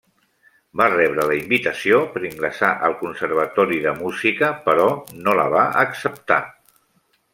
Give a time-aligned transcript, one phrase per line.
[0.79, 4.89] Va rebre la invitació per ingressar al Conservatori de Música, però
[5.27, 6.41] no la va acceptar.